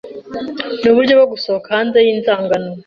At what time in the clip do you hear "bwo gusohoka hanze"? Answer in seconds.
1.17-1.97